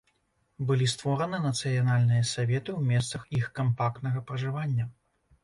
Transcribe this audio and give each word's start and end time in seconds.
Былі 0.69 0.87
створаны 0.93 1.39
нацыянальныя 1.43 2.23
саветы 2.31 2.71
ў 2.79 2.95
месцах 2.95 3.21
іх 3.41 3.53
кампактнага 3.61 4.25
пражывання. 4.33 4.91